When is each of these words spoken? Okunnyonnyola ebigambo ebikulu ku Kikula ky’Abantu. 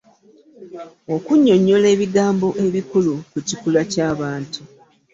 Okunnyonnyola 1.15 1.87
ebigambo 1.95 2.47
ebikulu 2.65 3.13
ku 3.31 3.39
Kikula 3.47 3.81
ky’Abantu. 3.91 4.61